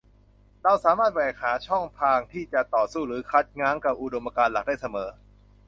[0.63, 5.09] เราสามารถแหวกหาช่องทางที่จะต่อสู้หรือคัดง้างกับอุดมการณ์หลักได้เสมอ